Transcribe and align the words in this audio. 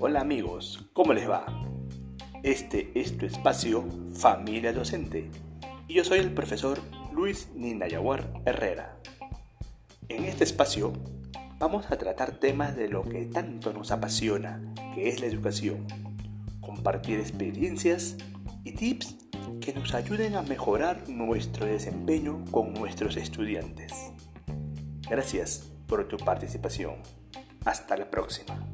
Hola 0.00 0.20
amigos, 0.20 0.88
¿cómo 0.92 1.12
les 1.12 1.28
va? 1.28 1.44
Este 2.44 2.92
es 2.94 3.18
tu 3.18 3.26
espacio 3.26 3.84
Familia 4.14 4.72
Docente 4.72 5.28
y 5.88 5.94
yo 5.94 6.04
soy 6.04 6.20
el 6.20 6.32
profesor 6.32 6.78
Luis 7.12 7.48
Ninayaguar 7.56 8.32
Herrera. 8.44 8.96
En 10.08 10.24
este 10.24 10.44
espacio 10.44 10.92
vamos 11.58 11.90
a 11.90 11.98
tratar 11.98 12.38
temas 12.38 12.76
de 12.76 12.88
lo 12.88 13.02
que 13.02 13.24
tanto 13.24 13.72
nos 13.72 13.90
apasiona, 13.90 14.62
que 14.94 15.08
es 15.08 15.20
la 15.20 15.26
educación, 15.26 15.84
compartir 16.60 17.18
experiencias 17.18 18.16
y 18.62 18.76
tips 18.76 19.16
que 19.60 19.72
nos 19.72 19.94
ayuden 19.94 20.36
a 20.36 20.42
mejorar 20.42 21.08
nuestro 21.08 21.66
desempeño 21.66 22.44
con 22.52 22.72
nuestros 22.72 23.16
estudiantes. 23.16 23.92
Gracias 25.10 25.72
por 25.88 26.06
tu 26.06 26.18
participación. 26.18 26.98
Hasta 27.64 27.96
la 27.96 28.08
próxima. 28.08 28.64